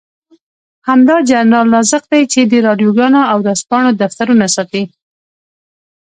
همدا 0.87 1.15
جنرال 1.29 1.67
رازق 1.75 2.03
دی 2.11 2.21
چې 2.33 2.39
د 2.43 2.53
راډيوګانو 2.67 3.21
او 3.31 3.37
ورځپاڼو 3.45 3.91
دفترونه 4.01 4.45
ساتي. 4.55 4.83